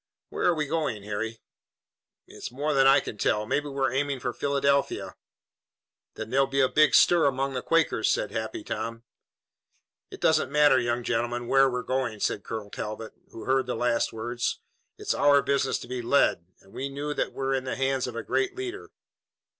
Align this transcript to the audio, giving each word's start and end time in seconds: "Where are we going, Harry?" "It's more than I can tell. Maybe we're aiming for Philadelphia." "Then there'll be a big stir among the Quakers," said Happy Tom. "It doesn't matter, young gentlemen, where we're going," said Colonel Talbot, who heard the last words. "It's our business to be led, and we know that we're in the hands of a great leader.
"Where 0.29 0.47
are 0.47 0.55
we 0.55 0.65
going, 0.65 1.03
Harry?" 1.03 1.41
"It's 2.25 2.49
more 2.51 2.73
than 2.73 2.87
I 2.87 3.01
can 3.01 3.19
tell. 3.19 3.45
Maybe 3.45 3.67
we're 3.67 3.91
aiming 3.93 4.19
for 4.19 4.33
Philadelphia." 4.33 5.15
"Then 6.15 6.31
there'll 6.31 6.47
be 6.47 6.59
a 6.59 6.67
big 6.67 6.95
stir 6.95 7.27
among 7.27 7.53
the 7.53 7.61
Quakers," 7.61 8.09
said 8.09 8.31
Happy 8.31 8.63
Tom. 8.63 9.03
"It 10.09 10.19
doesn't 10.19 10.51
matter, 10.51 10.79
young 10.79 11.03
gentlemen, 11.03 11.45
where 11.47 11.69
we're 11.69 11.83
going," 11.83 12.19
said 12.19 12.43
Colonel 12.43 12.71
Talbot, 12.71 13.13
who 13.29 13.43
heard 13.43 13.67
the 13.67 13.75
last 13.75 14.11
words. 14.11 14.59
"It's 14.97 15.13
our 15.13 15.43
business 15.43 15.77
to 15.77 15.87
be 15.87 16.01
led, 16.01 16.47
and 16.61 16.73
we 16.73 16.89
know 16.89 17.13
that 17.13 17.31
we're 17.31 17.53
in 17.53 17.65
the 17.65 17.75
hands 17.75 18.07
of 18.07 18.15
a 18.15 18.23
great 18.23 18.55
leader. 18.55 18.89